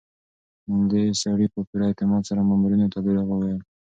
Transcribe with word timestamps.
دې 0.91 1.03
سړي 1.21 1.47
په 1.53 1.59
پوره 1.67 1.85
اعتماد 1.89 2.23
سره 2.29 2.41
مامورینو 2.49 2.91
ته 2.93 2.99
دروغ 3.05 3.27
وویل. 3.29 3.59